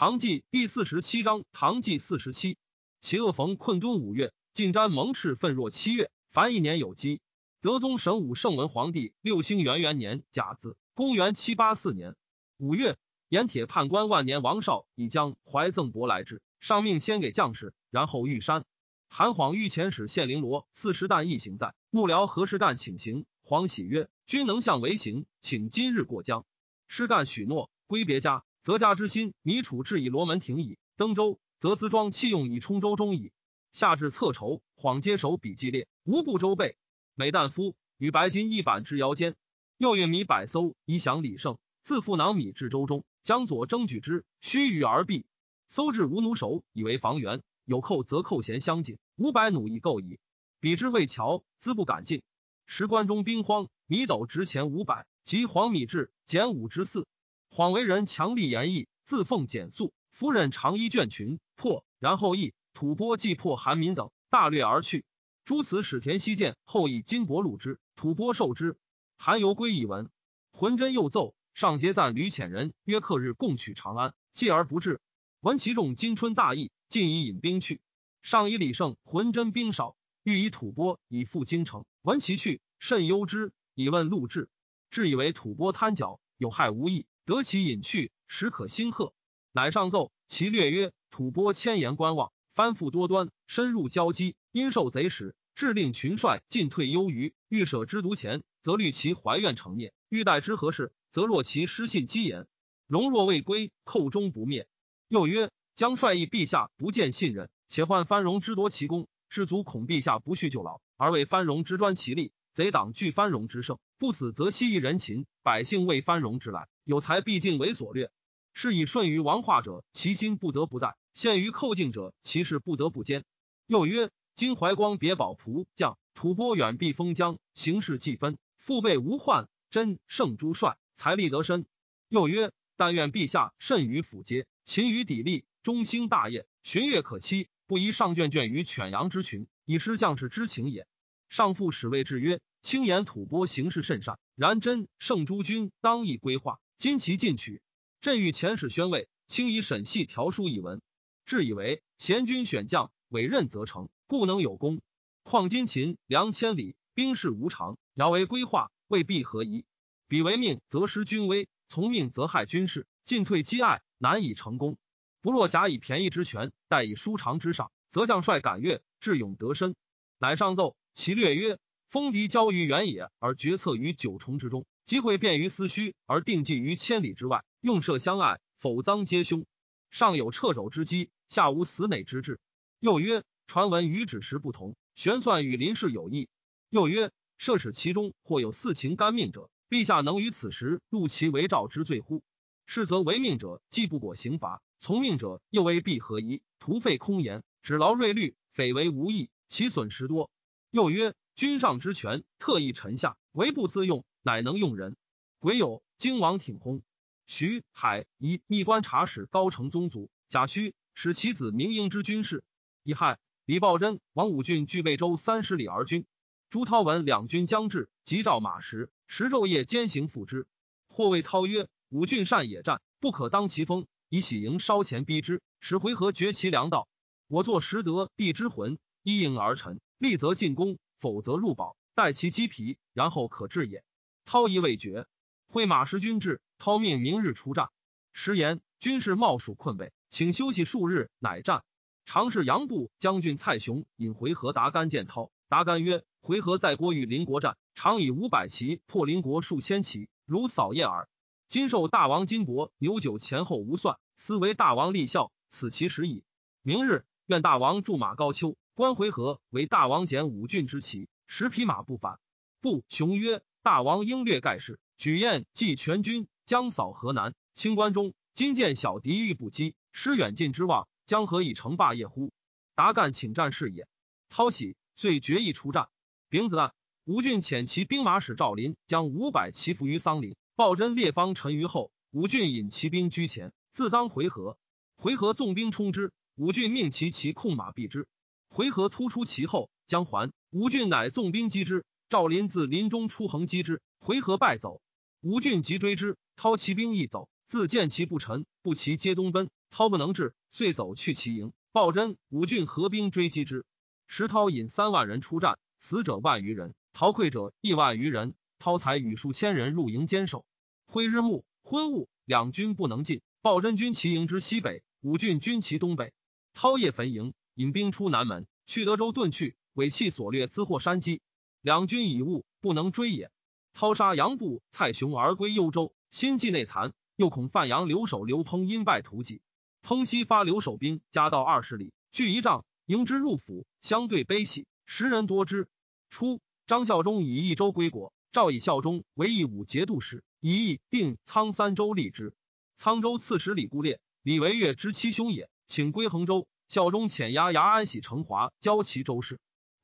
[0.00, 2.56] 唐纪第四十七章，唐纪四十七，
[3.02, 7.20] 其恶逢困敦五月，晋瞻蒙赤奋若七月，凡一年有基。
[7.60, 12.16] 德宗神武圣文皇帝六星元元年甲子，公元七八四年
[12.56, 12.96] 五月，
[13.28, 18.64] 盐铁判官万年王绍已将怀赠帛来至，上命先给将士，然后御山。
[19.10, 23.26] 韩晃御前使献绫罗四十担一行在，幕僚何事干请行。
[23.42, 26.46] 黄喜曰：“君能向为行，请今日过江。”
[26.88, 28.44] 师干许诺，归别家。
[28.62, 33.32] 则家之心，米楚至以罗门亭矣；登州，则资庄弃用以充州中矣。
[33.72, 36.76] 下至侧筹，恍接手笔记列，无不周备。
[37.14, 39.34] 每旦夫与白金一板之腰间，
[39.78, 41.56] 又运米百艘以享李胜。
[41.82, 45.24] 自负囊米至州中，将左争举之，须臾而毕。
[45.66, 50.18] 搜至无弩手，以为防援；有寇则寇弦相近，五百弩亦够矣。
[50.60, 52.22] 彼之未桥，资不敢进。
[52.66, 57.06] 时关中兵荒，米斗值钱五百，及黄米至减五之四。
[57.52, 59.92] 谎为人强力言义，自奉简素。
[60.12, 65.04] 夫人长衣卷裙破，然后义吐蕃既破韩民等，大掠而去。
[65.44, 68.76] 诸此使田西见后以金帛录之，吐蕃受之。
[69.18, 70.10] 韩犹归以闻，
[70.52, 75.00] 浑真又奏上节赞吕遣人约克日共取长安，继而不至。
[75.40, 77.80] 闻其众今春大义，尽以引兵去。
[78.22, 81.84] 上以李胜浑真兵少，欲以吐蕃以赴京城。
[82.02, 84.48] 闻其去，甚忧之，以问陆志，
[84.90, 87.06] 至以为吐蕃贪剿，有害无益。
[87.30, 89.14] 得其隐去，时可兴贺。
[89.52, 97.32] 乃上奏其略曰：吐蕃千言观望，翻覆多端，深入交击，因受贼使，致令群帅进退忧于。
[97.48, 102.48] 欲舍之独前，则虑其怀怨成孽；欲待之何事，则若其失信积言。
[102.88, 104.66] 荣若未归，寇终不灭。
[105.06, 112.32] 又曰：将帅意陛下不见信任，且患藩荣之夺其功，士卒恐陛下不恤就老，而为藩荣之专其力。
[112.52, 116.66] 贼党惧藩荣之胜，不死则息一人情，百姓为藩荣之来。
[116.90, 118.10] 有才必尽为所略，
[118.52, 123.22] 是以顺于王化者，其心不得不待；陷于寇境者，其事不得不坚。
[123.68, 131.64] 又曰：今怀光别保仆将，吐蕃远避封疆，形势既分，腹背无患，真胜诸帅，财力得深。
[132.08, 140.88] 又曰：但愿陛下慎于辅节，勤于砥砺，中兴大业，巡阅可期，不宜上卷卷于犬羊之群，以失将士之情也。
[141.28, 146.58] 上父使谓之曰：轻言吐蕃行事甚善，然真胜诸军当亦规划。
[146.80, 147.60] 今其进取，
[148.00, 150.80] 朕欲遣使宣慰，轻以审细条书以文，
[151.26, 154.80] 至以为贤君选将，委任则成，故能有功。
[155.22, 159.66] 况今秦粮千里，兵势无常，遥为规划，未必合宜。
[160.08, 164.78] 彼为命则失军威，从命则害军事，进退积爱，难以成功。
[165.20, 169.76] 不若假以便宜之权，待以疏长之上，则将帅敢越，智勇得深。
[170.16, 171.58] 乃上奏其略曰：
[171.88, 174.64] 封敌交于原野，而决策于九重之中。
[174.90, 177.44] 机会便于思虚，而定计于千里之外。
[177.60, 179.46] 用射相爱，否赃皆凶。
[179.88, 182.40] 上有掣肘之机，下无死馁之志。
[182.80, 186.28] 又曰：传闻与指时不同，玄算与临事有异。
[186.70, 192.24] 又曰：设使其中或有四情干命者，陛下能于此时入其为诏之罪乎？
[192.66, 196.42] 是则违命者既不果刑罚，从命者又为必何宜？
[196.58, 200.32] 徒费空言，只劳锐虑，匪为无益，其损失多。
[200.72, 204.04] 又曰：君上之权，特意臣下，唯不自用。
[204.22, 204.96] 乃能用人，
[205.38, 206.82] 癸有荆王挺薨，
[207.26, 212.44] 徐海以密观察使高承宗族，贾诩使其子明英之军事。
[212.82, 216.06] 乙亥，李抱真、王武俊据魏州三十里而军。
[216.50, 220.46] 朱涛闻两军将至，急召马时，时昼夜兼行赴之。
[220.88, 226.88] 或谓涛曰：“武俊善野战，不可当其锋，以喜迎稍前逼之，使回合绝其粮道。
[227.28, 233.84] 我作识得地之魂，一应而成，立则进攻，否则入堡，待其击皮，然后可治也。”
[234.32, 235.08] 涛疑未决，
[235.48, 237.70] 会马时军至，涛命明日出战。
[238.12, 241.64] 时言军士冒蜀困备，请休息数日，乃战。
[242.04, 251.08] 常侍杨部将军蔡雄引回纥达干见涛，达干曰：“回纥在郭与邻国战，常以五百骑破邻国数千骑，如扫叶耳。
[251.48, 256.22] 今受大王金帛牛酒前后无算，思为大王立孝，此其时矣。
[256.62, 262.20] 明日愿大王驻马高丘，观回纥为大王减五郡之骑，十匹马不返。”
[262.62, 263.42] 不雄曰。
[263.62, 267.34] 大王应略盖世，举宴祭全军，将扫河南。
[267.52, 272.32] 清关中，今见小敌欲不击，失远近之望，将何以成霸业乎？
[272.74, 273.86] 达干请战事也。
[274.30, 275.88] 涛喜，遂决意出战。
[276.30, 276.72] 丙子案，
[277.04, 281.92] 吴郡遣其兵马使赵林将五百骑伏于桑林，鲍真列方陈于后。
[282.12, 284.56] 吴郡引骑兵居前，自当回合。
[284.96, 288.08] 回合纵兵冲之，吴郡命其骑控马避之。
[288.48, 290.32] 回合突出其后，将还。
[290.48, 291.84] 吴郡乃纵兵击之。
[292.10, 294.82] 赵林自林中出横击之，回合败走。
[295.20, 297.28] 吴郡急追之，操骑兵亦走。
[297.46, 299.48] 自见其不臣，不骑皆东奔。
[299.70, 301.52] 涛不能至，遂走去其营。
[301.70, 303.64] 鲍真、吴俊合兵追击之。
[304.08, 308.34] 石涛引三万人出战，死者万余人，逃溃者一万余人。
[308.58, 310.44] 涛才与数千人入营坚守。
[310.86, 313.22] 挥日暮，昏雾，两军不能进。
[313.40, 316.12] 鲍真军其营之西北，吴俊军其东北。
[316.54, 319.54] 涛夜焚营，引兵出南门，去德州遁去。
[319.74, 321.20] 尾气所掠资获山鸡，
[321.62, 323.30] 两军已误，不能追也。
[323.74, 329.42] 涛杀杨步、蔡雄而归幽州，心计内残，又恐范阳留守刘烹因败图计。
[329.82, 335.68] 烹西发留守兵加到二十里，距一丈，迎之入府，相对悲喜，十人多之。
[336.08, 342.34] 初，张孝忠以益州归国，赵以孝忠为义武节度使，以义定苍三州立之。
[342.78, 346.48] 沧州刺史李固烈，李维岳之七兄也，请归衡州。
[346.68, 349.38] 孝忠遣押牙安喜成华，交其州事。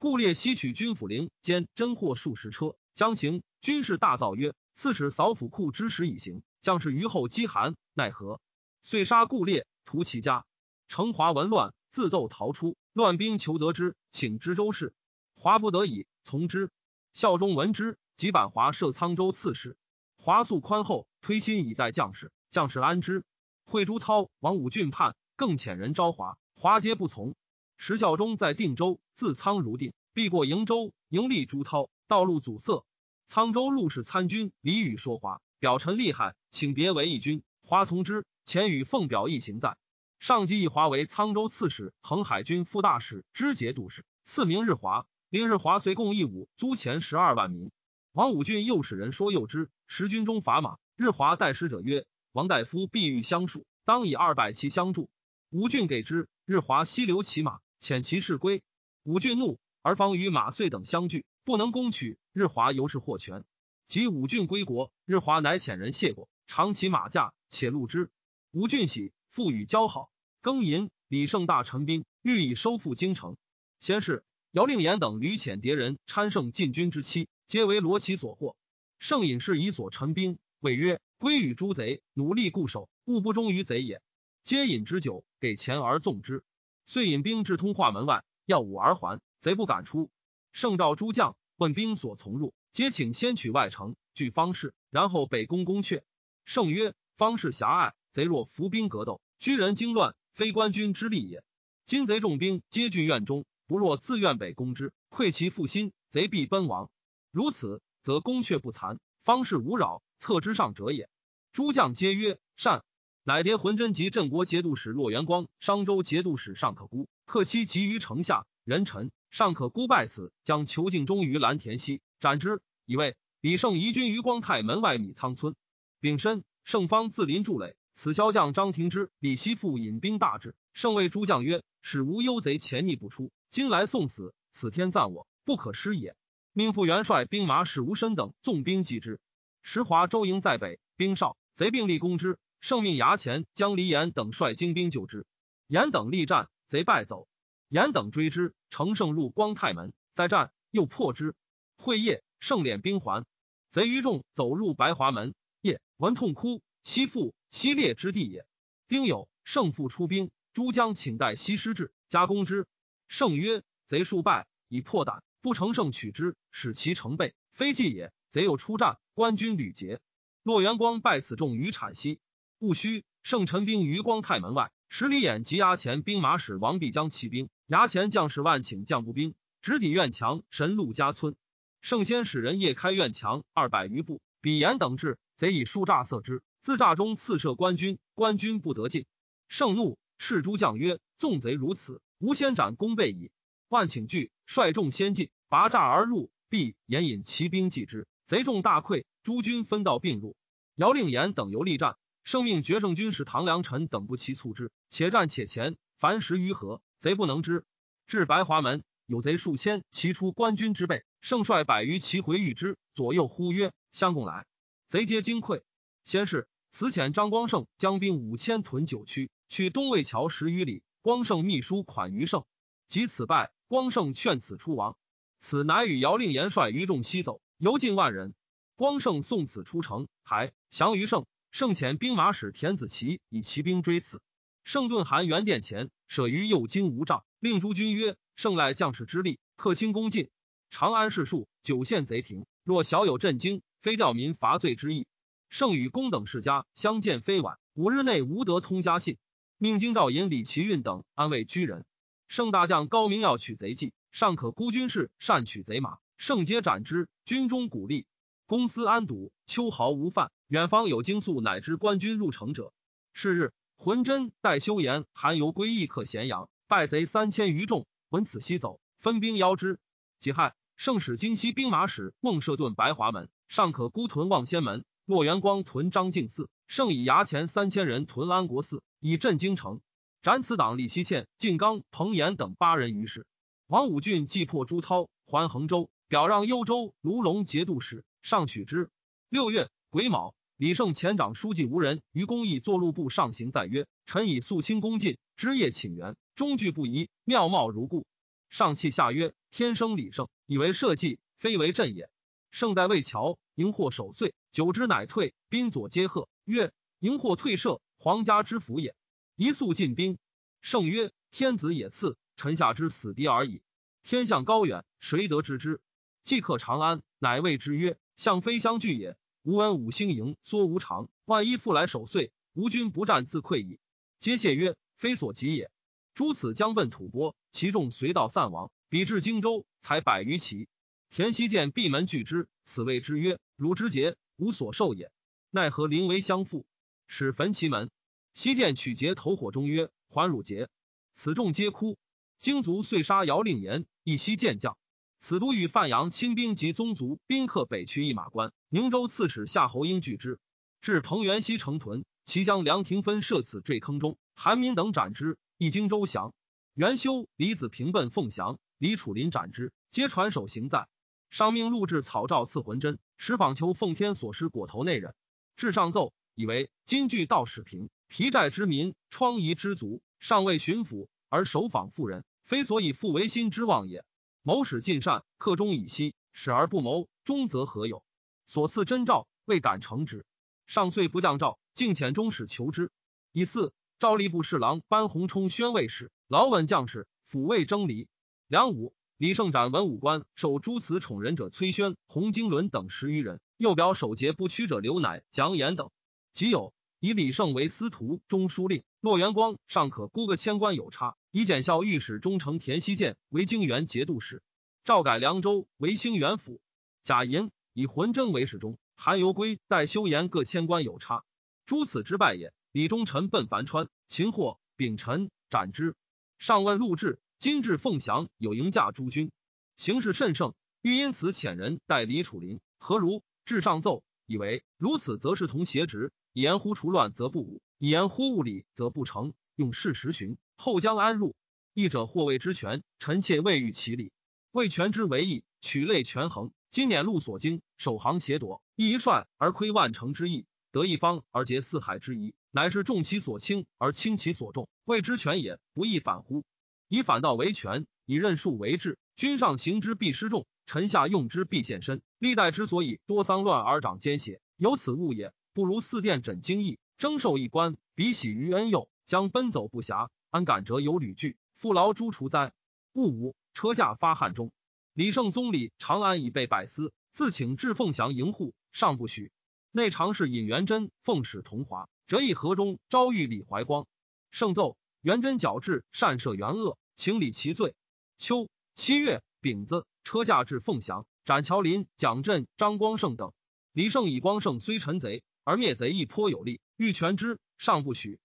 [0.09, 3.43] 故列西取军府陵兼真货数十车，将行。
[3.61, 8.41] 军士大造曰：“刺史扫府库之时已行，将士于后饥寒，奈何？”
[8.83, 10.47] 遂杀故列，屠其家。
[10.87, 14.95] 成华闻乱，自斗逃出，乱兵求得之，请知州事。
[15.35, 16.71] 华不得已，从之。
[17.13, 19.77] 孝忠闻之，即版华设沧州刺史。
[20.19, 23.25] 华素宽厚，推心以待将士，将士安之。
[23.65, 27.35] 会朱涛、王武俊叛，更遣人招华，华皆不从。
[27.77, 32.85] 石孝忠在定州，自苍如定，必过瀛州，迎立朱涛，道路阻塞。
[33.29, 37.43] 沧州陆氏参军李宇说华，表陈厉害，请别为义军。
[37.63, 39.77] 华从之，前与奉表一行在。
[40.19, 45.07] 上级以华为沧州刺史、恒海军副大使、知节度使，赐名日华。
[45.29, 47.73] 令日华随共义武租钱十二万民。
[48.13, 55.11] 王武俊又使人说诱之，时军中伐马，日华代使者曰：“王大夫必欲相属，当以二百骑相助。”
[55.51, 57.59] 武俊给之，日华西流骑马。
[57.81, 58.63] 遣其士归，
[59.03, 62.19] 武俊怒，而方与马遂等相聚，不能攻取。
[62.33, 63.45] 日华由是获全。
[63.87, 68.11] 及武俊归国，日华乃遣人谢过，长骑马驾，且路之。
[68.51, 70.11] 武俊喜，复与交好。
[70.43, 73.37] 庚寅，李胜大陈兵，欲以收复京城。
[73.79, 78.57] 先是，姚令言等屡遣敌人参胜进军之期，皆为罗琦所获。
[78.99, 84.03] 胜引是以所陈兵，谓曰：“归与诸贼，努力固守，勿不忠于贼也。”
[84.43, 86.43] 皆饮之酒，给钱而纵之。
[86.87, 89.21] 遂引兵至通化门外，耀武而还。
[89.41, 90.09] 贼不敢出。
[90.53, 96.03] 圣召诸将，问兵所从入，皆请先取外城，据方士，然后北攻宫阙。
[96.45, 101.43] 圣曰：方士狭隘，贼若伏兵格斗，居人惊乱，非官军之力也。
[101.85, 106.91] 今贼重兵皆据院中，不若自愿北攻之，溃其腹心，贼必奔亡。
[107.31, 111.11] 如此，则宫阙不残，方士无扰，策之上者也。
[111.53, 112.85] 诸将皆曰善。
[113.29, 118.47] 乃迭浑真及镇国节度使骆元光、商州节度使尚可孤，克期急于城下。
[118.63, 122.63] 人臣尚可孤败此，将囚禁忠于蓝田西，斩之。
[122.85, 125.57] 以为李胜移军于光泰门外米仓村。
[125.99, 127.75] 丙申，胜方自临筑垒。
[127.95, 136.15] 此骁将张廷之、李希复引兵大至，胜谓诸将曰：“使无幽贼潜逆不出，今来送死，此天赞我，不可失也。”
[136.55, 139.19] 命副元帅兵马史无申等纵兵击之。
[139.63, 142.39] 石华周营在北，兵少，贼并立攻之。
[142.61, 145.27] 圣命衙前将黎延等率精兵救之，
[145.67, 147.29] 延等力战，贼败走。
[147.69, 151.35] 延等追之，乘胜入光泰门，再战又破之。
[151.77, 153.25] 会夜，胜敛兵还，
[153.69, 155.35] 贼余众走入白华门。
[155.61, 158.47] 夜闻痛哭，西复西烈之地也。
[158.89, 162.67] 丁酉，胜复出兵，诸将请待西师至，加攻之。
[163.09, 168.13] 胜曰：贼数败，以破胆，不成胜取之，使其成备，非计也。
[168.29, 170.01] 贼又出战，官军屡捷。
[170.43, 172.21] 骆元光败此众于产西。
[172.59, 180.43] 戊戌，圣陈兵于光泰门外，十里眼及衙前兵马使王必将骑兵，衙前将士万请将步兵，直抵院墙。
[180.49, 181.37] 神陆家村，
[181.83, 189.05] 圣先使人夜开院墙二百余步，比严等至，贼以树栅塞之，自栅中刺射官军，官军不得进。
[189.49, 193.31] 圣怒，斥诸将曰：“纵贼如此，吾先斩弓背矣！”
[193.69, 200.37] 万请惧，率众先进，拔栅而入，必严引骑兵继之，贼众大溃，诸军分道并入。
[200.75, 201.97] 姚令言等游力战。
[202.27, 207.65] 生命决胜军使唐良辰等不齐促之，且战且前，凡十余合，贼不能支。
[208.09, 211.05] 至白华门，有贼数千，齐出官军之备。
[211.21, 214.45] 胜率百余骑回御之，左右呼曰：“相共来！”
[214.89, 215.63] 贼皆惊溃。
[216.03, 220.83] 先是，此遣张光胜将兵五千屯九曲，去东魏桥十余里。
[221.03, 222.45] 光胜秘书款于胜，
[222.89, 224.97] 及此败，光胜劝此出亡。
[225.39, 228.35] 此乃与姚令言率余众西走，犹近万人。
[228.75, 231.25] 光胜送此出城，还降于胜。
[231.57, 234.21] 圣遣兵马使田子奇以骑兵追刺，
[234.63, 240.29] 圣顿韩元殿前，舍于右京无障，令诸军曰：“圣赖将士之力，克清攻进。
[240.69, 245.07] 长安市数九县贼庭，若小有震惊，非吊民伐罪之意。
[245.49, 249.17] 圣与公等世家相见非晚，五日内无得通家信。
[249.57, 251.87] 命京兆尹李奇运等安慰居人。
[252.29, 257.09] 圣大将高明要取贼计，尚可孤军士善取贼马，圣皆斩之。
[257.25, 258.07] 军中鼓励，
[258.45, 260.31] 公司安堵，秋毫无犯。
[260.49, 262.73] 远方有惊粟，乃知官军入城者。
[263.13, 267.85] 是日，浑真、待修言、韩游归义克咸阳，败贼三千余众。
[268.11, 269.81] 闻此，西走，分兵邀之。
[270.21, 274.85] 己亥，圣使京西兵马使孟舍顿白华门，尚可孤屯望仙门。
[275.05, 279.81] 骆元光屯张敬寺，圣以衙前三千人屯安国寺，以镇京城。
[280.23, 283.27] 斩此党李希倩、晋刚、彭延等八人于是。
[283.67, 288.91] 王武俊既破朱涛，还衡州，表让幽州卢龙节度使，上取之。
[289.29, 298.07] 六月癸卯，李胜前长书记无人于公义作路部上行，在曰：“臣以肃清恭进，枝叶请援，终句不移，妙貌如故。”
[298.49, 302.09] 上气下曰：“天生李胜，以为社稷，非为朕也。”
[302.51, 305.35] 胜在魏桥，迎获守岁，久之乃退。
[305.51, 308.97] 宾左皆贺曰：“迎获退社，皇家之福也。”
[309.37, 310.17] 一速进兵。
[310.63, 313.61] 胜曰：“天子也赐，臣下之死敌而已。
[314.03, 315.83] 天象高远，谁得知之？”
[316.25, 319.19] 即克长安，乃谓之曰：“相非相拒也。
[319.47, 323.79] 吾闻五星营缩无常，万一复来守岁，吾军不战自溃矣。”
[324.19, 325.71] 皆谢曰：“非所及也。”
[326.15, 328.73] 诸此将奔吐蕃，其众随道散亡。
[328.89, 330.67] 彼至荆州，才百余骑。
[331.11, 335.13] 田西见闭门拒之，此谓之曰：“汝之节，无所受也。
[335.51, 336.67] 奈何临危相负，
[337.07, 337.89] 使焚其门？”
[338.35, 340.69] 西见取节投火中曰：“还汝节！”
[341.15, 341.97] 此众皆哭。
[342.41, 344.77] 荆卒遂杀姚令言，一西见将。
[345.19, 348.53] 此都与范阳亲兵及宗族宾客北去一马关。
[348.69, 350.39] 宁州刺史夏侯婴拒之，
[350.81, 355.39] 至彭元西城屯，其将梁廷芬设此坠坑中，韩民等斩之。
[355.59, 356.35] 一荆州降。
[356.75, 360.87] 元修、李子平奔凤翔，李楚林斩之，皆传首行在。
[361.31, 365.15] 上命录制草诏赐魂真，使访求奉天所施果头内人。
[365.57, 374.05] 至上奏，以为今据道使平，皮寨之民，疮痍之族，尚未巡抚而守访妇人，非所以复为心之望也。
[374.47, 378.05] 谋使尽善，克中以息，使而不谋，终则何有？
[378.45, 380.25] 所赐真诏，未敢承之。
[380.69, 382.93] 上岁不降诏，敬遣中使求之。
[383.33, 388.07] 以四赵吏部侍郎班洪冲宣慰使，老稳将士，抚慰征离。
[388.47, 388.95] 梁武。
[389.17, 393.41] 李胜斩文武官，受诸此宠人者崔宣、洪经纶等十余人。
[393.57, 395.91] 又表守节不屈者刘乃、蒋衍等。
[396.33, 401.17] 即有以李胜为司徒、中书令，骆元光尚可估个千官有差。
[401.37, 404.43] 以检校御史中丞田希建为京原节度使，
[404.85, 406.63] 诏改凉州为兴元府。
[407.03, 411.25] 贾寅以浑真为侍中，韩游归、代修言各千官有差。
[411.67, 412.55] 诸此之败也。
[412.73, 415.95] 李忠臣奔樊川，擒获秉臣，斩之。
[416.39, 417.21] 上问陆志。
[417.39, 419.31] 今至凤翔，有迎驾诸军，
[419.77, 423.23] 形势甚盛，欲因此遣人代李楚林，何如？
[423.45, 426.15] 至上奏，以为如此，则是同邪职。
[426.33, 429.35] 以言乎除乱，则不武；以言乎物理，则不成。
[429.57, 431.35] 用事实寻，后将安入？
[431.73, 434.13] 义者或谓之权，臣妾未遇其理。
[434.53, 436.53] 为权之为义，取类权衡。
[436.71, 446.45] 今年路所经，首行斜夺，一率而亏万乘之意，得一方而结四海之宜，乃是重其所轻而轻其所重，谓之权也，不亦反乎？
[446.89, 448.99] 以反道为权，以任数为治。
[449.17, 452.03] 君上行之必失重，臣下用之必现身。
[452.19, 455.33] 历代之所以多丧乱而长奸邪，有此物也。
[455.55, 462.53] 不如四殿枕经义，征受一官，比喜于恩佑，将奔走不暇，安敢折有旅具，父劳诸除灾。
[462.93, 464.53] 戊午，车驾发汉中。
[464.93, 469.33] 李圣宗李长安已被百司，自请至凤翔迎护，尚不许。
[469.71, 473.87] 内常侍尹元贞奉使同华，折以河中招遇李怀光。
[474.31, 474.77] 圣奏。
[475.03, 477.77] 元贞矫治善赦元恶，请理其罪。
[478.19, 483.33] 秋七月丙子，车驾至凤翔，斩乔林、蒋镇、张光胜等。
[483.71, 488.19] 李胜以光胜虽臣贼，而灭贼亦颇有力，欲全之，尚不许。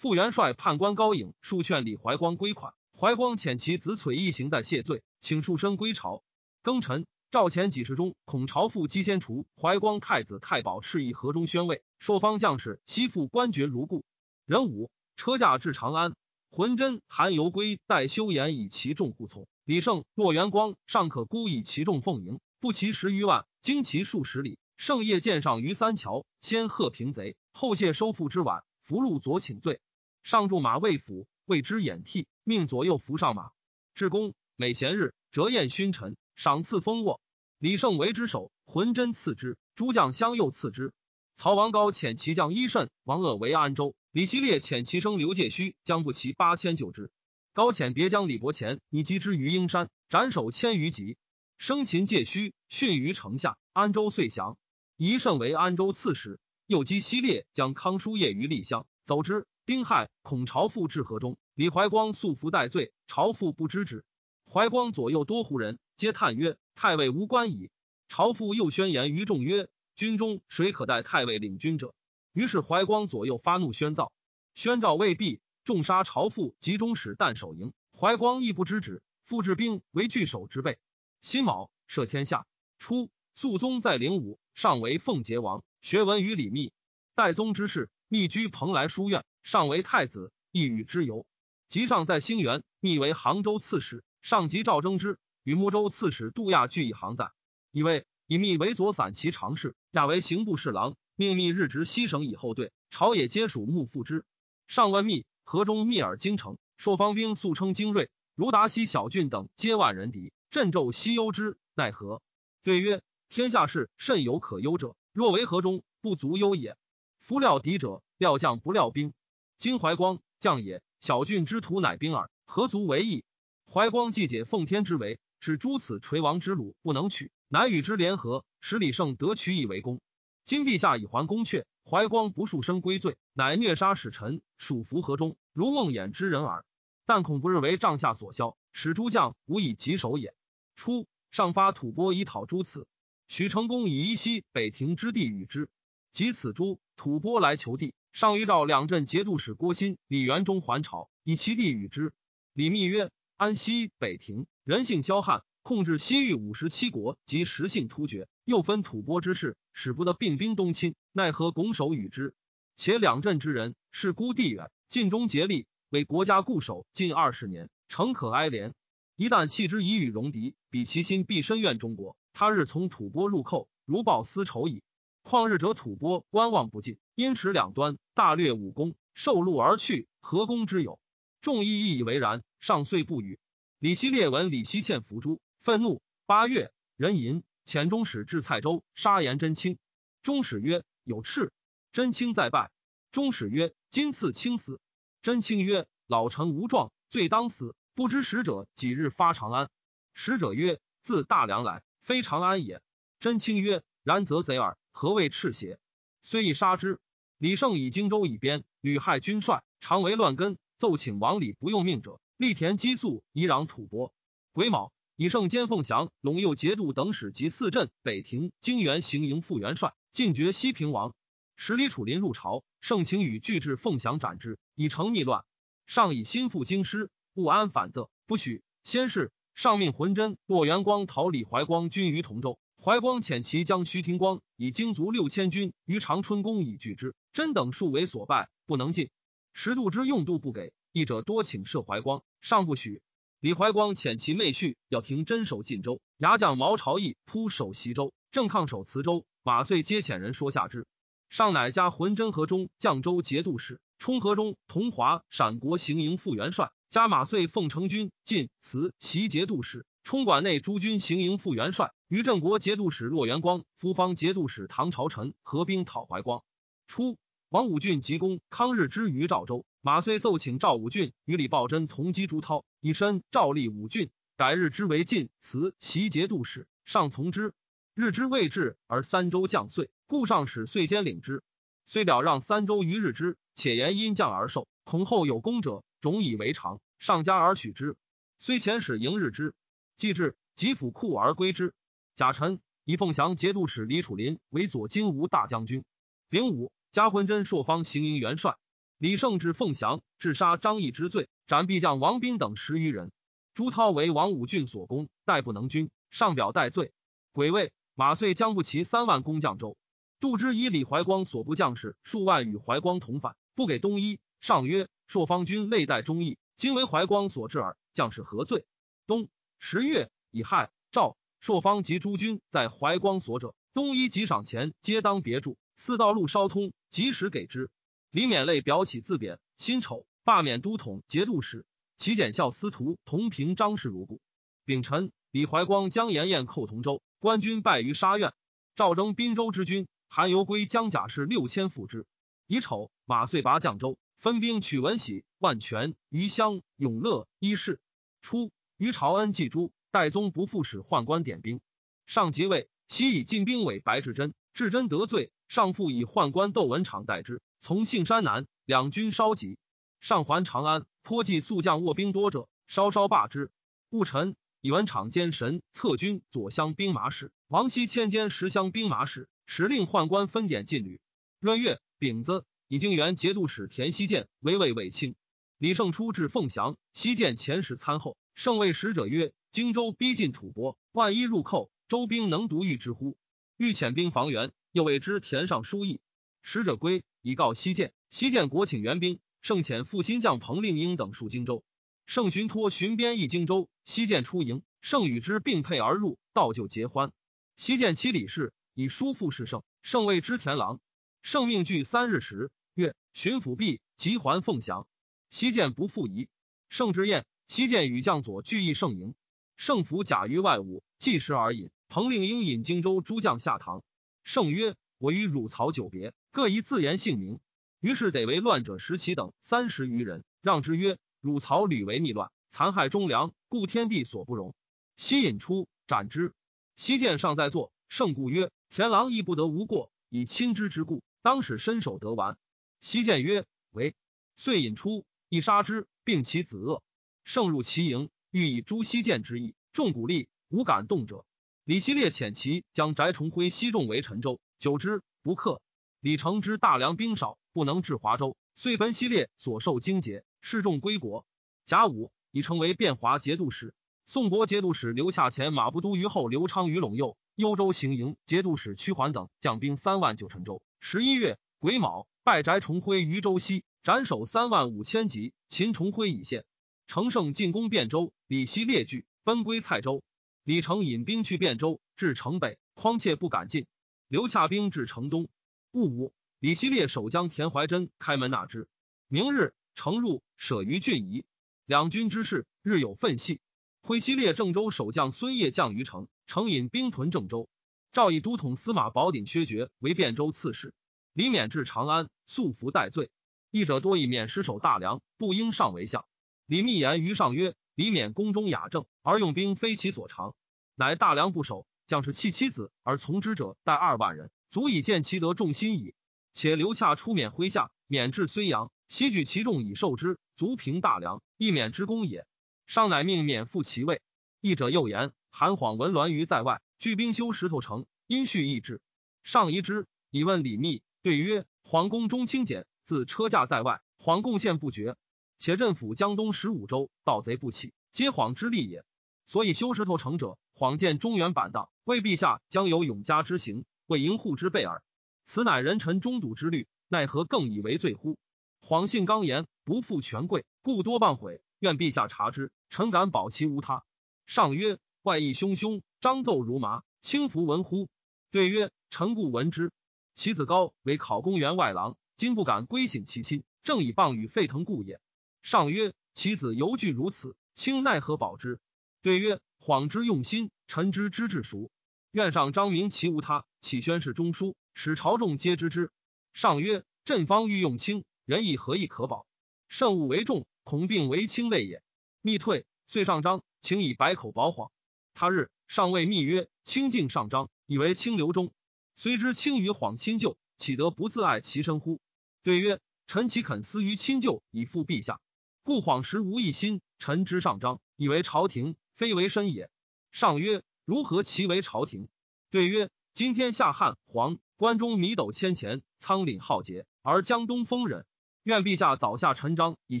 [0.00, 6.22] 副元帅判官高颖数劝李怀光归款，怀光遣其子崔一行在谢罪，请束身归朝。
[6.62, 14.04] 庚辰，赵前几事中，孔朝父姬先除，怀光太子太保赤翼河中宣慰，朔方将士悉复官爵如故。
[14.46, 16.14] 壬午，车驾至长安。
[16.48, 24.60] 浑真、韩游归、待修言以其众护从，李胜、骆元光尚可孤以其众奉迎，不齐十余万，经其数十里。
[24.76, 29.80] 胜夜见上于三桥，先贺平贼，后谢收复之晚，俘虏左请罪。
[30.28, 33.52] 上驻马魏府，为之掩替，命左右扶上马。
[33.94, 37.22] 至公每闲日折宴勋臣，赏赐丰沃。
[37.56, 40.92] 李胜为之首，浑真赐之，诸将相诱赐之。
[41.34, 43.94] 曹王高遣其将伊慎、王鄂为安州。
[44.10, 47.10] 李希烈遣其生刘介虚将不齐八千救之。
[47.54, 51.16] 高遣别将李伯乾以击之于英山，斩首千余级。
[51.56, 53.56] 生擒介虚，殉于城下。
[53.72, 54.58] 安州遂降。
[54.98, 56.38] 宜胜为安州刺史。
[56.66, 59.46] 又击希烈将康叔业于丽乡，走之。
[59.68, 64.02] 丁亥，恐朝父至河中，李怀光素服戴罪，朝父不知之。
[64.50, 67.68] 怀光左右多胡人，皆叹曰：“太尉无官矣。”
[68.08, 71.94] 朝父又宣言于众曰：“军中谁可代太尉领军者？”
[72.32, 74.10] 于是怀光左右发怒，宣诏。
[74.54, 77.74] 宣诏未毕，重杀朝父及中使旦守营。
[77.94, 80.78] 怀光亦不知止，复置兵为据守之备。
[81.20, 82.46] 辛卯，赦天下。
[82.78, 86.72] 初，肃宗在灵武，上为奉节王，学文于李密。
[87.14, 91.24] 代宗之事，密居蓬莱书院，上为太子，一与之游。
[91.68, 94.04] 及上在兴元，密为杭州刺史。
[94.20, 97.32] 上级赵征之，与睦州刺史杜亚俱一行在。
[97.72, 104.26] 以为以密为左散骑常侍，亚为刑部侍郎，命密日值西省以后队，朝野皆属幕附之。
[104.66, 112.20] 上问密，河中密尔京城，朔方兵素称精锐，如达西小郡等皆万人敌，镇纣西忧之，奈何？
[112.62, 113.00] 对曰：
[113.30, 116.76] 天下事甚有可忧者，若为河中，不足忧也。
[117.18, 119.14] 夫料敌者，料将不料兵。
[119.58, 123.24] 今怀光将也，小郡之徒乃兵耳，何足为意？
[123.68, 130.00] 怀光既解奉天之围，使诸此垂亡之虏不能取，乃与之联合，使李胜得取以为功。
[130.44, 136.64] 今陛下已还宫阙，怀光不数生归罪，乃虐杀使臣，属服河中，如梦魇之人耳。
[137.04, 140.36] 但恐不日为帐下所销，使诸将无以棘手也。
[140.76, 142.86] 初，上发吐蕃以讨诸此，
[143.26, 145.68] 许成功以依西北庭之地与之。
[146.12, 152.12] 及此诸吐蕃来求地，上谕诏两镇节度使郭昕、李元忠还朝，以其地与之。
[152.52, 153.12] 李密曰。
[153.36, 162.34] 安西北庭人性剽悍，控制西域五十七国及实性突厥，又分吐蕃之势，使不得并兵东侵，奈何拱手与之？
[162.74, 168.72] 且两镇之人是孤地远，尽忠竭力，为国家固守近二十年，诚可哀怜。
[169.14, 172.16] 一旦弃之以与戎狄，彼其心必深怨中国。
[172.32, 174.82] 他日从吐蕃入寇，如报私仇矣。
[175.28, 180.98] 旷日者吐蕃观望不进，因持两端，大略武功，受禄而去，何功之有？
[181.42, 182.42] 众议亦以为然。
[182.60, 183.38] 上遂不语。
[183.78, 186.00] 李希烈闻李希欠伏诛，愤怒。
[186.24, 189.76] 八月，人吟遣中使至蔡州，杀颜真卿。
[190.22, 191.52] 中使曰：“有赤。”
[191.92, 192.70] 真卿再拜。
[193.12, 194.80] 中使曰：“今赐卿死。”
[195.20, 197.76] 真卿曰：“老臣无状，罪当死。
[197.94, 199.68] 不知使者几日发长安？”
[200.14, 202.80] 使者曰：“自大梁来，非长安也。”
[203.20, 205.78] 真卿曰：“然则贼耳，何谓赤邪？”
[206.22, 206.98] 虽已杀之。
[207.38, 212.20] 李胜以荆州以边，屡害军帅，常为乱根，奏请王礼不用命者。
[212.36, 214.12] 立田激素，以壤吐蕃。
[214.52, 221.14] 癸卯，以胜兼凤翔、陇右节度等使及四镇、北庭、泾原行营副元帅，进爵西平王。
[221.54, 225.44] 使李楚林入朝，盛情与拒至凤翔斩之，以成逆乱。
[225.86, 228.64] 上以心腹京师，勿安反则，不许。
[228.82, 232.58] 先是，上命浑真、骆元光讨李怀光军于同州。
[232.88, 239.10] 怀光遣其将徐廷光以精卒六千军于长春宫以拒之，真等数为所败，不能进。
[239.52, 240.72] 十度之用度不给。
[240.92, 243.02] 义者多请赦怀光，上不许。
[243.40, 249.26] 李怀光遣其妹婿要停真守晋州，牙将毛朝义扑守西州，正抗守磁州。
[249.42, 250.86] 马遂皆遣人说下之。
[251.28, 266.42] 上乃加浑真河中绛州节度使，冲河中同华陕国行营副元帅，加马遂奉承军晋磁袭节度使，冲管内诸军行营副元帅，于郑国节度使骆元光、夫方节度使唐朝臣合兵讨怀光。
[266.86, 267.18] 初，
[267.50, 269.66] 王武俊急攻康日之于赵州。
[269.82, 277.52] 马遂奏请赵武俊与李抱真同击朱涛，以身赵立武俊，改日之为晋祠袭节度使，上从之。
[277.92, 281.42] 日之未至，而三州将遂，故上使遂兼领之。
[281.84, 287.94] 虽表让三州于日之，且言因将而受，恐后有功者，种以为常，上加而许之。
[288.38, 289.52] 虽遣使迎日之，
[289.98, 291.74] 既至，即府库而归之。
[292.14, 295.84] 贾臣以凤翔节度使李楚林为左金吾大将军。
[296.28, 298.56] 丙午，加浑真朔方行营元帅。
[298.96, 303.10] 李胜至凤翔，致杀张毅之罪，斩壁将王斌等十余人。
[303.54, 306.92] 朱涛为王武俊所攻，待不能军，上表代罪。
[307.32, 309.76] 癸未，马遂将不齐三万攻绛州。
[310.20, 314.20] 杜之以李怀光所部将士数万与怀光同反，不给东夷。
[314.40, 318.64] 上曰：朔方军累待忠义，今为怀光所致耳，将士何罪？
[319.08, 325.58] 冬十月，乙亥，赵朔方及诸军在怀光所者，东夷及赏钱，皆当别住。
[325.76, 327.70] 四道路稍通，及时给之。
[328.10, 331.66] 李勉泪表起自贬，辛丑罢免都统节度使，
[331.96, 334.20] 其检校司徒同平张氏如故。
[334.64, 338.32] 丙辰，李怀光将延彦寇同州，官军败于沙苑。
[338.74, 342.06] 赵征滨州之军，韩游归将甲士六千赴之。
[342.46, 347.80] 乙丑，马遂拔绛州，分兵取文喜、万全、余乡、永乐、伊势。
[348.22, 351.60] 初，于朝恩祭诸，代宗不复使宦官点兵。
[352.06, 357.42] 上即位，悉以进兵委白志贞，志贞得罪，上复以宦官窦文场代之。
[357.58, 359.58] 从信山南，两军稍急，
[359.98, 363.50] 上还长安，颇计宿将卧兵多者，稍稍罢之。
[363.90, 371.00] 戊辰，以文场监神策军左乡兵马使王熙迁兼十乡兵马使，时令宦官分典禁旅。
[371.40, 375.16] 闰月，丙子，以经元节度使田希建为魏卫卿。
[375.58, 378.16] 李胜初至凤翔，西见前使参后。
[378.36, 383.16] 胜谓使者曰：“荆州逼近吐蕃，万一入寇，周兵能独御之乎？”
[383.58, 386.00] 欲遣兵防援，又谓之田上书议。
[386.42, 387.92] 使者归，以告西见。
[388.08, 391.64] 西见国请援兵，胜遣副新将彭令英等戍荆州。
[392.06, 397.10] 胜寻托巡边役荆州，西见出营，胜与之并辔而入，道就结欢。
[397.56, 400.78] 西见其李氏以叔父是胜，胜谓之田郎。
[401.20, 404.86] 胜命具三日时，曰：“巡抚毕，即还凤翔。”
[405.30, 406.28] 西建不复疑。
[406.68, 409.14] 胜之宴，西建与将佐聚议盛营。
[409.56, 411.70] 胜服甲于外午，计时而饮。
[411.88, 413.82] 彭令英引荆州诸将下堂。
[414.22, 417.40] 胜曰：“我与汝曹久别，各宜自言姓名。”
[417.80, 424.54] 于是得为乱者十其等三十余人，让之曰：“汝曹屡为逆乱，残害忠良，故天地所不容。”
[424.96, 426.34] 西引出斩之。
[426.76, 432.36] 西见尚在座，圣故曰：“田郎亦不得无过，以亲之之故，当使身首得完。”
[432.82, 433.94] 西见曰：“为。”
[434.36, 436.82] 遂引出，亦杀之，并其子恶。
[437.24, 441.24] 胜入其营，欲以诛西见之意，众鼓励，无敢动者。
[441.64, 445.60] 李希烈遣其将翟崇辉西众为陈州，久之不克。
[446.00, 447.38] 李成之大梁兵少。
[447.54, 451.26] 不能至华州，遂焚西烈所受荆节，示众归国。
[451.64, 453.74] 甲午，已成为汴华节度使。
[454.06, 460.62] 宋国节度使刘下前马步都虞后刘昌于陇右幽州行营节度使屈桓等将兵三万九陈州。
[460.78, 465.32] 十一月癸卯，拜翟重辉于州西，斩首三万五千级。
[465.48, 466.44] 秦重辉已现。
[466.86, 470.04] 乘胜进攻汴州，李希列据，奔归蔡州。
[470.44, 473.66] 李成引兵去汴州，至城北，匡切不敢进。
[474.06, 475.28] 刘洽兵至城东，
[475.72, 476.14] 戊午。
[476.38, 478.68] 李希烈守将田怀真开门纳之。
[479.08, 481.24] 明日，城入，舍于郡夷。
[481.66, 483.40] 两军之势，日有分隙。
[483.80, 487.48] 挥西烈郑州守将孙业将于城，城引兵屯郑州。
[487.90, 490.72] 赵以都统司马宝鼎薛爵为汴州刺史。
[491.18, 493.10] 李勉至长安，素服待罪。
[493.50, 496.06] 义者多以免失守大梁，不应上为相。
[496.46, 500.36] 李密言于上曰：“李勉宫中雅正，而用兵非其所长，
[500.76, 505.92] 乃大梁不守，将士弃妻子而从之者，待二万人，足以见其得众心矣。”
[506.32, 512.28] 且刘洽出免麾下，免至睢阳，悉举其众以受之，足平大梁，亦免之功也。
[512.68, 514.02] 上乃命免复其位。
[514.40, 518.80] 义者又言：韩晃闻栾于在外，聚兵修石头城，因续意志。
[519.24, 524.96] 上疑之，以问李密，对曰：皇宫中清简，自车驾在外，皇贡献不绝。
[525.38, 528.84] 且镇抚江东十五州，盗贼不起，皆晃之力也。
[529.24, 534.82] 所以修石头城者，晃见中原板荡，为陛下将有永嘉之行，为营护之备耳。
[535.24, 538.18] 此乃人臣中笃之虑，奈何更以为罪乎？
[538.60, 541.40] 谎信刚言，不负权贵，故多谤毁。
[541.60, 543.84] 愿陛下察之，臣敢保其无他。
[544.26, 547.88] 上曰：外意汹汹，张奏如麻，轻服闻乎？
[548.32, 549.70] 对曰：臣故闻之。
[550.18, 555.00] 其子高为考公员外郎，今不敢归省其亲，正以谤与沸腾故也。
[555.42, 558.58] 上曰：其子犹惧如此，卿奈何保之？
[559.00, 561.70] 对曰：谎之用心，臣之知至熟。
[562.10, 564.56] 愿上张明其无他，启宣誓中书。
[564.74, 565.92] 使朝众皆知之。
[566.32, 569.24] 上曰：“朕方欲用卿，仁义何以可保？
[569.68, 571.80] 慎物为重，恐病为轻类也。”
[572.22, 574.72] 密退，遂上章，请以百口保谎。
[575.14, 578.52] 他日，上谓密曰：“清净上章，以为清流中。
[579.00, 582.00] 虽知轻于谎亲旧，岂得不自爱其身乎？”
[582.42, 585.20] 对曰：“臣岂肯私于亲旧，以复陛下？
[585.62, 586.80] 故谎时无一心。
[586.98, 589.70] 臣之上章，以为朝廷，非为身也。”
[590.10, 592.08] 上曰：“如何其为朝廷？”
[592.50, 598.04] 对曰：“今天下汉皇。”关中米斗千钱，仓廪浩劫，而江东丰忍。
[598.42, 600.00] 愿陛下早下陈章，以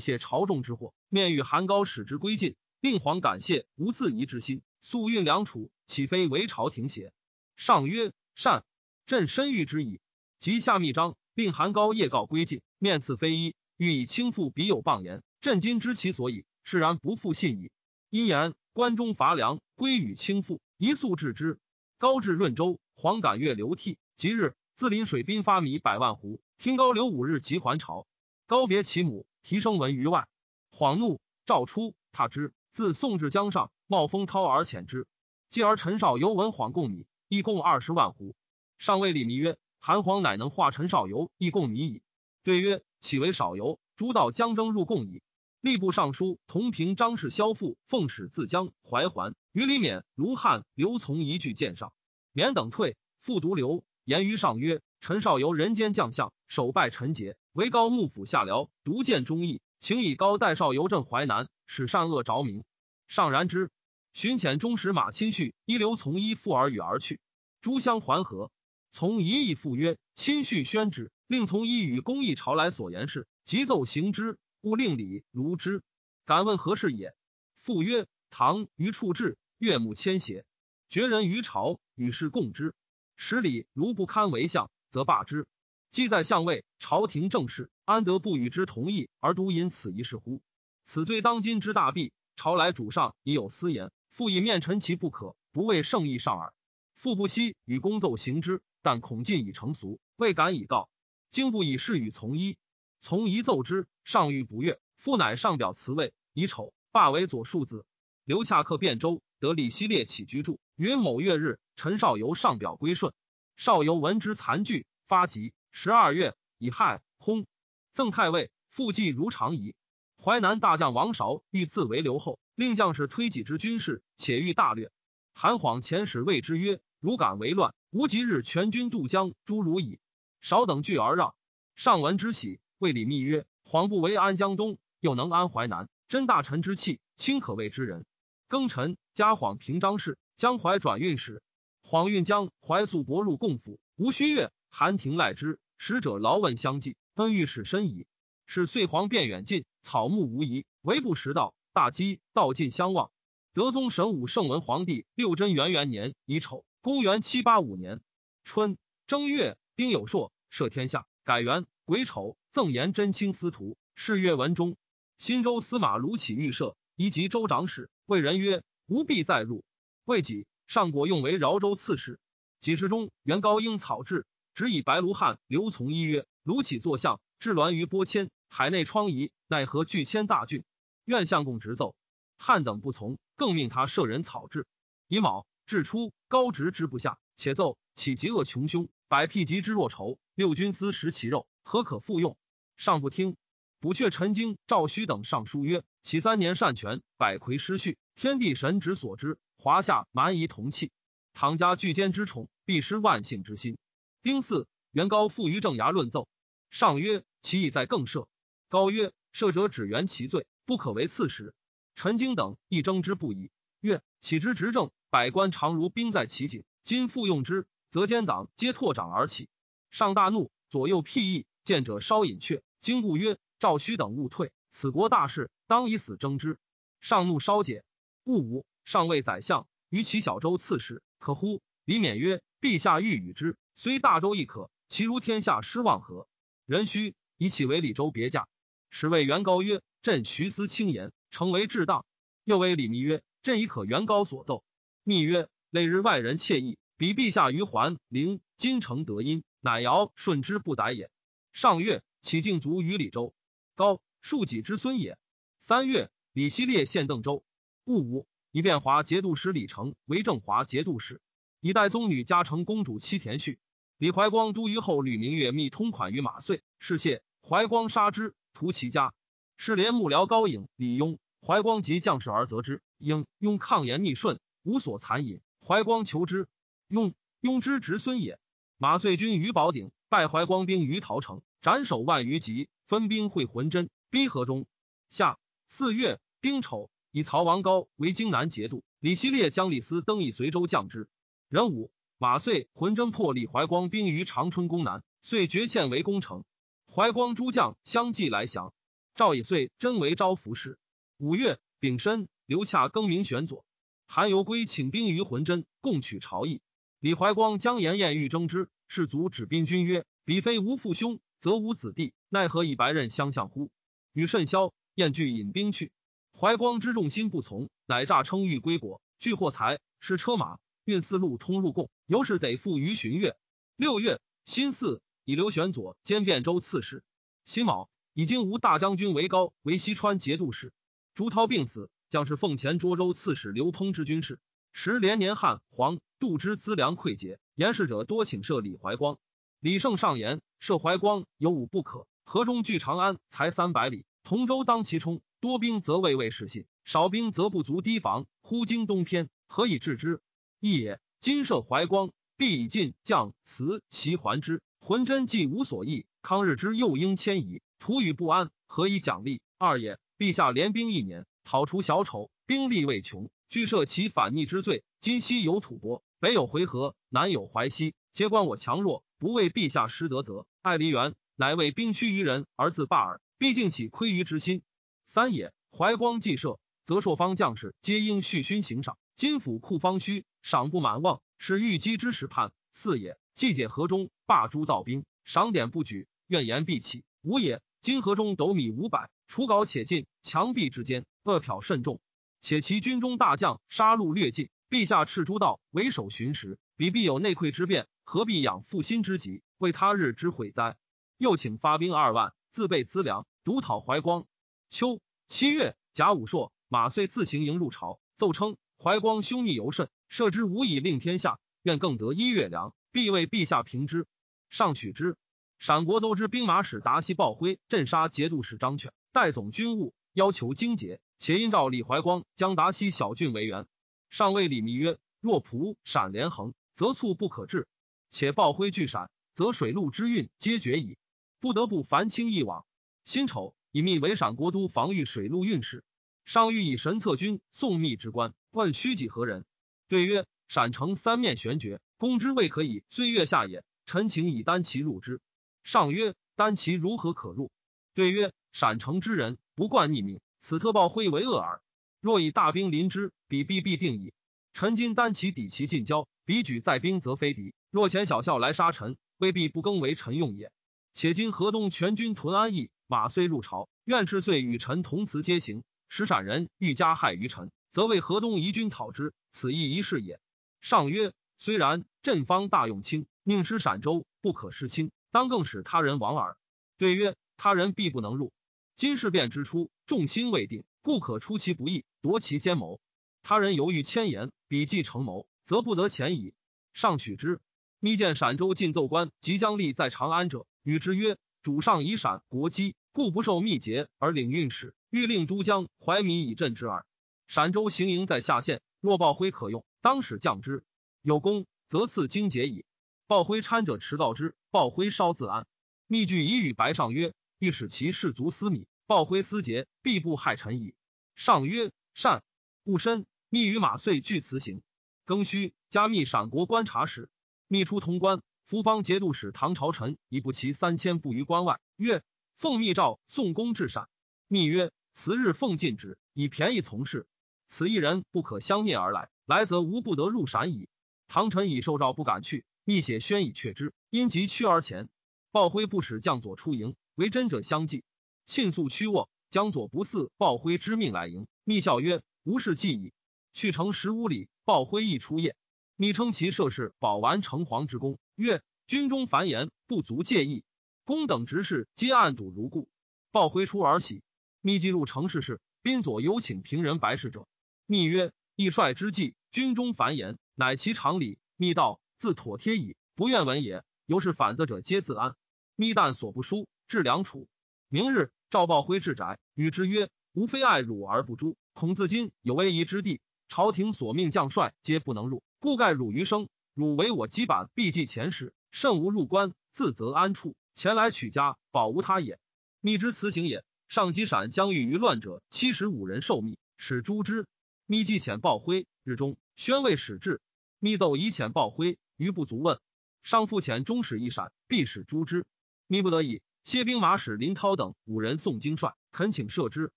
[0.00, 0.92] 谢朝众之祸。
[1.08, 4.62] 面与韩高使之归晋，令皇感谢，无自疑之心。
[4.80, 7.12] 速运良储，岂非为朝廷邪？
[7.54, 8.64] 上曰：善。
[9.08, 10.00] 朕深欲之矣。
[10.38, 15.22] 即下密章，令韩高夜告归晋，面赐非一，欲以轻负彼有谤言。
[15.40, 17.70] 朕今知其所以，释然不复信矣。
[18.10, 21.58] 因言关中乏粮，归与轻负，一速治之。
[21.96, 23.96] 高至润州，黄感月流涕。
[24.14, 28.06] 即日，自临水滨发米百万斛，听高流五日即还朝。
[28.46, 30.28] 高别其母，提升文于外。
[30.70, 32.52] 恍怒，诏出，踏之。
[32.72, 35.06] 自宋至江上，冒风涛而遣之。
[35.48, 38.34] 继而陈少游闻恍贡米，亦共二十万斛。
[38.78, 42.02] 上谓李弥曰：“韩皇乃能化陈少游，亦贡米矣。”
[42.44, 43.80] 对曰：“岂为少游？
[43.96, 45.22] 诸道将征入贡矣。”
[45.60, 51.92] 吏部尚书同平张氏萧父奉使自江怀还，于李勉、卢汉、刘从一句见上，
[52.32, 53.84] 免等退，复独留。
[54.04, 62.64] 言于上曰：“陈少游人间将相，首拜陈节，为高幕府下僚，独见忠义，请以高代少游镇淮南，使善恶着明。
[63.08, 63.70] 上然之。
[64.14, 67.20] 寻遣中使马亲叙一留从一复而与而去。
[67.60, 68.50] 诸相还和，
[68.98, 75.84] 从一意复曰：“亲续宣旨，令从一与公议朝来所言事，即奏行之，勿令礼如之。
[76.24, 77.14] 敢问何事也？”
[77.54, 80.44] 复曰：“唐于处置，岳母迁邪？
[80.88, 82.74] 绝人于朝，与世共之。
[83.14, 85.46] 使礼如不堪为相，则罢之。
[85.92, 90.42] 既在相位，朝廷政事，安得不与之同意而独因此一事乎？
[90.84, 92.10] 此罪当今之大弊。
[92.34, 96.52] 朝来主上已有私言，复以面陈其不可，不为圣意上耳。
[96.96, 100.88] 复不惜与公奏行之，但恐尽已成俗，未敢以告。
[101.30, 102.56] 经不以事与从一，
[103.00, 107.84] 从一奏之，上欲不悦，父乃上表辞位，以丑罢为左庶子。
[108.24, 110.58] 刘洽客汴州，得李希烈起居住。
[110.76, 113.12] 云某月日，陈少游上表归顺。
[113.56, 115.52] 少游闻之残惧，发疾。
[115.70, 117.46] 十二月，以亥，薨。
[117.92, 119.74] 赠太尉，复继如常仪。
[120.16, 124.90] 淮南大将王韶欲自为留后，令将士推己之军事，且欲大略。
[125.32, 129.98] 韩晃遣使谓之曰：“如敢为乱，无即日全军渡江，诸如矣。”
[130.40, 131.34] 少等惧而让。
[131.74, 138.04] 上闻之喜，谓李密曰：“晃不为安江东，又能安淮南，真大臣之气，卿可谓之人。”
[138.48, 141.42] 庚辰，加晃平章事，江淮转运使。
[141.82, 148.06] 晃运江淮素薄入贡府，无虚月，韩廷赖之，使者劳问相继，恩御史深矣。
[148.46, 151.54] 是岁皇便远近，草木无疑，唯不食道。
[151.72, 153.10] 大饥，道尽相望。
[153.52, 158.00] 德宗神武圣文皇帝六贞元元年乙丑，公元七八五年
[158.44, 164.78] 春正月，丁酉朔，赦天下，改元癸丑，赠言真卿司徒，谥曰文忠。
[165.18, 169.64] 新州司马卢杞预设，移及州长史，谓人曰：“吾必再入。”
[170.06, 172.18] 未几，上国用为饶州刺史。
[172.58, 174.24] 几时中，元高英草制，
[174.54, 180.64] 指以白卢汉刘从一曰：“卢杞作相，治栾于波迁。”海内疮痍，奈何拒迁大郡？
[181.04, 181.94] 愿相公直奏。
[182.38, 184.66] 汉等不从，更命他舍人草制。
[185.08, 190.18] 乙卯，至初，高直之不下，且奏起极恶穷凶，百辟疾之若仇。
[190.34, 192.38] 六军司食其肉，何可复用？
[192.78, 193.36] 上不听。
[193.78, 200.90] 补阙陈经、赵胥等上书曰：启三年善权，百魁失序，天地神职所知，华夏蛮夷同气。
[201.34, 203.76] 唐家巨奸之宠，必失万幸之心。
[204.22, 206.30] 丁巳，元高复于正衙论奏。
[206.70, 208.26] 上曰：其意在更赦。
[208.70, 211.52] 高曰：“赦者只原其罪，不可为刺史。”
[211.94, 213.50] 陈经等亦争之不已。
[213.80, 219.48] 曰：“岂之执政，百官常如兵在其境，今复用之，则奸党皆拓掌而起。”
[219.90, 222.62] 上大怒，左右辟易，见者稍隐却。
[222.78, 226.58] 经故曰：“赵须等勿退，此国大事，当以死争之。”
[227.00, 227.84] 上怒稍解。
[228.24, 234.70] 戊午，上谓宰相：“于其小州刺史，可乎？”李勉曰：“陛下欲与之，虽大州亦可。
[234.88, 236.28] 其如天下失望何？
[236.66, 238.46] 人须以其为李州别驾。”
[238.90, 242.04] 使谓元高曰：“朕徐思轻言，诚为至当。”
[242.44, 244.64] 又为李密曰：“朕已可元高所奏。”
[245.08, 251.10] 密曰：“累日外人窃议，比陛下于桓灵金城得音，乃尧舜之不逮也。”
[251.54, 253.32] 上月，启敬卒于李州。
[253.74, 255.16] 高庶己之孙也。
[255.60, 257.42] 三月，李希烈献邓州。
[257.84, 261.22] 戊午，以变华节度使李成为正华节度使，
[261.62, 263.58] 以代宗女嘉诚公主妻田绪。
[263.96, 268.34] 李怀光都虞后吕明月密通款于马遂，是谢怀光杀之。
[268.52, 269.14] 屠其家，
[269.56, 272.82] 是连幕僚高颖、李雍、怀光及将士而责之。
[272.98, 275.40] 应雍抗言逆顺，无所残隐。
[275.60, 276.48] 怀光求之，
[276.88, 278.38] 雍雍之侄孙也。
[278.76, 284.66] 马遂军于宝鼎，败怀光兵于陶城，斩首万余级，分兵会浑真，逼河中。
[285.10, 291.08] 夏四月丁丑，以曹王高为荆南节度，李希烈将李斯登以随州降之。
[291.48, 296.44] 壬午，马遂浑真破李怀光兵于长春宫南，遂决堑为攻城。
[296.86, 298.72] 怀光诸将相继来降，
[299.14, 300.78] 赵以遂真为招服使。
[301.16, 303.64] 五月丙申，刘洽更名玄左。
[304.10, 306.62] 韩游归请兵于浑真，共取朝邑。
[306.98, 313.70] 李怀光将颜彦欲征之，士卒指兵军曰：“彼非无父兄，则无子弟，奈何以白刃相向乎？”
[314.14, 315.92] 与甚嚣，彦惧引兵去。
[316.32, 323.36] 怀光之众心不从，乃诈称欲归国，聚货财，失车马，运四路通入贡，由是得付于旬月。
[323.76, 325.02] 六月辛巳。
[325.26, 327.04] 以刘玄佐兼汴州刺史。
[327.44, 330.72] 辛卯，以经吴大将军为高为西川节度使。
[331.14, 334.38] 朱涛病死，将士奉前涿州刺史刘烹之军事。
[334.72, 339.18] 时连年汉黄度之资粮匮竭，言事者多请赦李怀光。
[339.60, 348.26] 李胜上言赦怀光有五不可：河中距长安才三百里，同州当其冲，多兵则未未失信，少兵则不足提防。
[348.40, 350.20] 忽经东偏，何以治之？
[350.60, 351.00] 一也。
[351.20, 354.62] 今赦怀光，必以进将辞其还之。
[354.78, 359.42] 浑真既无所益，康日之又应迁移，徒与不安，何以奖励？
[359.58, 364.84] 二也，陛下连兵一年，讨除小丑，兵力未穷，据设其反逆之罪。
[365.00, 373.22] 今西有吐蕃，北有回纥，南有淮西，皆观我强弱，不为陛下失德，则爱黎元，乃为兵屈于人而自罢耳。
[373.38, 374.60] 毕竟起亏于之心。
[375.06, 378.98] 三也，怀光既设，则朔方将士皆应续勋行赏。
[379.16, 382.52] 金府库方虚，赏不满望，是欲击之时盼。
[382.72, 387.04] 四也，既解河中，罢诸道兵，赏典不举，怨言必起。
[387.22, 392.00] 五也，金河中斗米五百，除稿且尽，墙壁之间恶殍甚重，
[392.40, 394.48] 且其军中大将杀戮略尽。
[394.70, 400.78] 陛下敕诸道为首巡时，彼必有内溃之变，何必养负心之急，为他日之悔哉？
[401.18, 404.26] 又请发兵二万，自备资粮，独讨怀光。
[404.70, 414.06] 秋七月，甲午朔，马遂自行迎入朝，奏称怀光凶逆尤甚，设之无以令天下，愿更得一月粮，必为陛下平之。
[414.48, 415.18] 上取之。
[415.58, 423.66] 陕国都知兵马使达西报辉镇杀节度使张犬，代总军务，要求精节，且因召李怀光将达西小郡为援。
[424.08, 427.66] 上谓李密曰：“若仆陕连横，则促不可治；
[428.08, 430.96] 且报辉拒陕，则水陆之运皆绝矣，
[431.40, 432.64] 不得不凡清一往。
[433.04, 435.84] 辛丑，以密为陕国都防御水陆运使。
[436.24, 439.44] 上欲以神策军送密之官，问虚己何人？
[439.88, 443.64] 对曰：陕城三面悬绝，攻之未可以岁月下也。
[443.86, 445.20] 臣请以单骑入之。
[445.64, 447.50] 上曰：单骑如何可入？
[447.94, 451.60] 对曰：陕城之人不惯逆命，此特报辉为恶耳。
[452.00, 454.14] 若以大兵临之，彼必必定矣。
[454.54, 457.52] 臣今单骑抵其近交，彼举在兵则非敌。
[457.70, 460.50] 若遣小校来杀臣，未必不更为臣用也。
[460.94, 465.64] 且今河东全军屯安邑，马虽入朝，愿赤遂与臣同辞皆行。
[465.90, 470.18] 使陕人欲加害于臣，则为河东夷军讨之，此亦一事也。
[470.62, 476.38] 上曰：虽然，朕方大用轻，宁失陕州，不可失轻，当更使他人亡耳。
[476.78, 478.32] 对曰：他人必不能入。
[478.76, 480.64] 今事变之初，众心未定。
[480.82, 482.78] 不可出其不意，夺其奸谋。
[483.22, 486.34] 他人犹豫千言，笔记成谋，则不得前矣。
[486.74, 487.40] 上取之。
[487.80, 496.84] 密见陕州进奏官即将立在长安者，与之曰：“主上以陕国基，故不受密节而领运使，欲令都江怀民以镇之耳。
[497.26, 500.64] 陕州行营在下县，若报辉可用，当使降之。
[501.00, 502.66] 有功，则赐荆节矣。
[503.06, 505.46] 报辉参者迟告之，报辉稍自安。
[505.86, 510.74] 密具以与白上曰：欲使其士卒私米，报辉私节，必不害臣矣。”
[511.14, 512.24] 上曰：“善。”
[512.64, 514.62] 戊申，密与马遂俱辞行。
[515.04, 517.10] 庚戌，加密陕国观察使。
[517.48, 521.60] 密出潼关，扶方节度使唐朝臣以不齐三千步于关外。
[521.76, 522.02] 曰
[522.34, 523.90] ：“奉密诏送公至陕。”
[524.26, 527.06] 密曰：“此日奉禁止，以便宜从事。
[527.46, 530.66] 此一人不可相念而来，来则无不得入陕矣。”
[531.08, 532.46] 唐臣已受诏，不敢去。
[532.64, 534.88] 密写宣以却之，因急趋而前。
[535.30, 537.84] 鲍辉不使将佐出营，为真者相继，
[538.28, 539.08] 迅速趋卧。
[539.30, 542.92] 将左不似鲍辉之命来迎，密笑曰：“无事计矣。”
[543.34, 545.36] 去城十五里，鲍辉亦出夜。
[545.76, 550.44] 密称其涉事保完城隍之功，曰：“军中繁言不足介意，
[550.84, 552.70] 公等执事皆暗睹如故。”
[553.12, 554.02] 鲍辉出而喜。
[554.40, 557.26] 密记入城事事，宾左有请平人白事者。
[557.66, 563.62] 密曰：“义帅之计，军中繁言，乃其常理。”密道自妥帖矣，不愿闻也。
[563.84, 565.16] 由是反则者皆自安。
[565.54, 567.28] 密但所不书，至良处。
[567.70, 568.10] 明日。
[568.30, 576.28] 赵豹辉至宅，与之曰：“吾非爱汝而不诛，恐自今有危夷之地，朝廷所命将帅皆不能入，故盖汝余生。
[576.54, 580.34] 汝为我羁板，必记前史，慎无入关，自责安处。
[580.54, 582.18] 前来取家，保无他也。
[582.60, 583.44] 密之辞行也。
[583.68, 587.26] 上级闪将欲于乱者七十五人受密，使诛之。
[587.66, 590.20] 密既遣豹辉，日中宣慰使至，
[590.58, 592.60] 密奏以遣豹辉，余不足问。
[593.02, 595.26] 上复遣中使一闪，必使诛之。
[595.66, 596.22] 密不得已。
[596.48, 599.70] 谢兵马使林涛等五人送京帅，恳请赦之。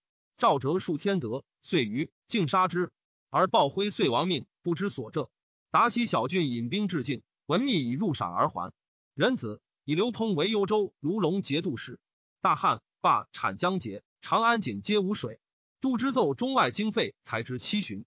[0.38, 2.94] 赵哲数天德，遂于竟杀之。
[3.30, 5.30] 而鲍辉遂亡命，不知所辙。
[5.70, 8.72] 达西小郡引兵至境，闻密已入陕而还。
[9.16, 12.00] 仁子以刘通为幽州卢龙节度使。
[12.40, 15.42] 大旱，罢产江节，长安井皆无水。
[15.82, 18.06] 杜之奏中外经费，才知七旬。